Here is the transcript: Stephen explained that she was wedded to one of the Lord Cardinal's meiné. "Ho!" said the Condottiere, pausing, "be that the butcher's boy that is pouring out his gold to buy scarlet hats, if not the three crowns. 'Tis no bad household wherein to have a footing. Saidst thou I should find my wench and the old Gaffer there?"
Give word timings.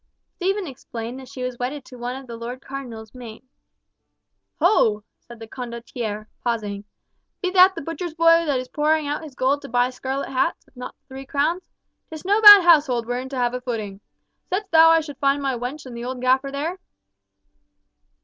Stephen 0.37 0.65
explained 0.65 1.19
that 1.19 1.27
she 1.29 1.43
was 1.43 1.59
wedded 1.59 1.85
to 1.85 1.95
one 1.95 2.15
of 2.15 2.25
the 2.25 2.35
Lord 2.35 2.59
Cardinal's 2.59 3.11
meiné. 3.11 3.43
"Ho!" 4.59 5.03
said 5.19 5.37
the 5.39 5.45
Condottiere, 5.47 6.27
pausing, 6.43 6.85
"be 7.39 7.51
that 7.51 7.75
the 7.75 7.83
butcher's 7.83 8.15
boy 8.15 8.45
that 8.47 8.59
is 8.59 8.67
pouring 8.67 9.05
out 9.05 9.21
his 9.21 9.35
gold 9.35 9.61
to 9.61 9.69
buy 9.69 9.91
scarlet 9.91 10.29
hats, 10.29 10.67
if 10.67 10.75
not 10.75 10.95
the 10.97 11.05
three 11.07 11.25
crowns. 11.27 11.69
'Tis 12.09 12.25
no 12.25 12.41
bad 12.41 12.63
household 12.63 13.05
wherein 13.05 13.29
to 13.29 13.37
have 13.37 13.53
a 13.53 13.61
footing. 13.61 14.01
Saidst 14.51 14.71
thou 14.71 14.89
I 14.89 15.01
should 15.01 15.19
find 15.19 15.39
my 15.39 15.55
wench 15.55 15.85
and 15.85 15.95
the 15.95 16.03
old 16.05 16.19
Gaffer 16.19 16.49
there?" 16.49 16.79